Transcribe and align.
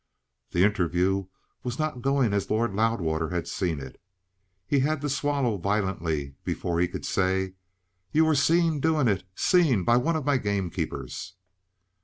The 0.49 0.63
interview 0.63 1.27
was 1.61 1.77
not 1.77 2.01
going 2.01 2.33
as 2.33 2.49
Lord 2.49 2.73
Loudwater 2.73 3.29
had 3.29 3.47
seen 3.47 3.79
it. 3.79 4.01
He 4.65 4.79
had 4.79 4.99
to 5.01 5.09
swallow 5.11 5.57
violently 5.57 6.33
before 6.43 6.79
he 6.79 6.87
could 6.87 7.05
say: 7.05 7.53
"You 8.11 8.25
were 8.25 8.33
seen 8.33 8.79
doing 8.79 9.07
it! 9.07 9.25
Seen! 9.35 9.83
By 9.83 9.97
one 9.97 10.15
of 10.15 10.25
my 10.25 10.37
gamekeepers!" 10.37 11.35